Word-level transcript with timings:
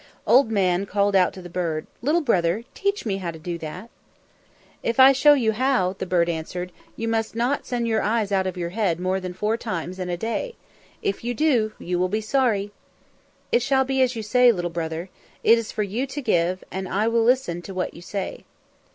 Old 0.25 0.49
Man 0.49 0.87
called 0.87 1.15
out 1.15 1.31
to 1.33 1.43
the 1.43 1.47
bird, 1.49 1.85
"Little 2.01 2.21
brother, 2.21 2.63
teach 2.73 3.05
me 3.05 3.17
how 3.17 3.29
to 3.29 3.37
do 3.37 3.59
that." 3.59 3.91
"If 4.81 4.99
I 4.99 5.11
show 5.11 5.35
you 5.35 5.51
how," 5.51 5.93
the 5.99 6.07
bird 6.07 6.27
answered, 6.27 6.71
"you 6.95 7.07
must 7.07 7.35
not 7.35 7.67
send 7.67 7.87
your 7.87 8.01
eyes 8.01 8.31
out 8.31 8.47
of 8.47 8.57
your 8.57 8.71
head 8.71 8.99
more 8.99 9.19
than 9.19 9.35
four 9.35 9.57
times 9.57 9.99
in 9.99 10.09
a 10.09 10.17
day. 10.17 10.55
If 11.03 11.23
you 11.23 11.35
do, 11.35 11.73
you 11.77 11.99
will 11.99 12.09
be 12.09 12.19
sorry." 12.19 12.71
"It 13.51 13.61
shall 13.61 13.85
be 13.85 14.01
as 14.01 14.15
you 14.15 14.23
say, 14.23 14.51
little 14.51 14.71
brother. 14.71 15.09
It 15.43 15.59
is 15.59 15.71
for 15.71 15.83
you 15.83 16.07
to 16.07 16.19
give, 16.23 16.63
and 16.71 16.89
I 16.89 17.07
will 17.07 17.23
listen 17.23 17.61
to 17.61 17.73
what 17.75 17.93
you 17.93 18.01
say." 18.01 18.43